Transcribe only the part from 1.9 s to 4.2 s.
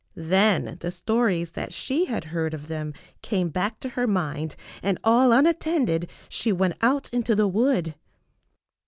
had heard of them came back to her